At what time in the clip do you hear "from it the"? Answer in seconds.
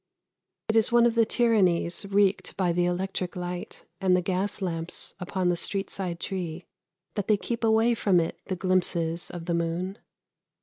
7.93-8.55